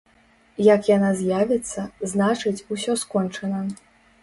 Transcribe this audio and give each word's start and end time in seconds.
Як 0.67 0.81
яна 0.91 1.09
з'явіцца, 1.19 1.85
значыць, 2.15 2.57
усё 2.79 2.99
скончана. 3.05 3.63